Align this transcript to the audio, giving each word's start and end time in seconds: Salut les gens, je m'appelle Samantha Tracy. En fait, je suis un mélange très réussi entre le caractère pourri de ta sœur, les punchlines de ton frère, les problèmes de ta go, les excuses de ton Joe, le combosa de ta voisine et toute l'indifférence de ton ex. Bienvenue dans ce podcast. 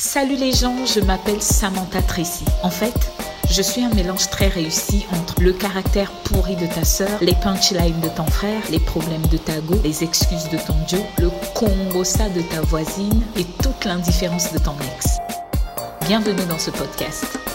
Salut 0.00 0.36
les 0.36 0.52
gens, 0.52 0.86
je 0.86 1.00
m'appelle 1.00 1.42
Samantha 1.42 2.00
Tracy. 2.02 2.44
En 2.62 2.70
fait, 2.70 2.94
je 3.50 3.60
suis 3.60 3.82
un 3.82 3.92
mélange 3.94 4.30
très 4.30 4.46
réussi 4.46 5.04
entre 5.10 5.40
le 5.40 5.52
caractère 5.52 6.12
pourri 6.22 6.54
de 6.54 6.66
ta 6.66 6.84
sœur, 6.84 7.18
les 7.20 7.34
punchlines 7.34 7.98
de 8.00 8.08
ton 8.08 8.24
frère, 8.24 8.62
les 8.70 8.78
problèmes 8.78 9.26
de 9.26 9.38
ta 9.38 9.58
go, 9.58 9.74
les 9.82 10.04
excuses 10.04 10.48
de 10.50 10.58
ton 10.58 10.76
Joe, 10.86 11.02
le 11.18 11.30
combosa 11.52 12.28
de 12.28 12.42
ta 12.42 12.60
voisine 12.60 13.24
et 13.36 13.44
toute 13.60 13.84
l'indifférence 13.86 14.52
de 14.52 14.58
ton 14.60 14.76
ex. 14.94 15.16
Bienvenue 16.06 16.46
dans 16.48 16.60
ce 16.60 16.70
podcast. 16.70 17.47